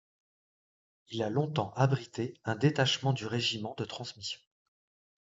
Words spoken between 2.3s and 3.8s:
un détachement du régiment